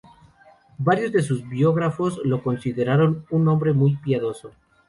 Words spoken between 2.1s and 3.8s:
lo consideraron un hombre